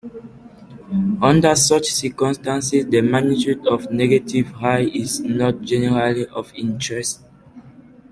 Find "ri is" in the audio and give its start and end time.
4.59-5.19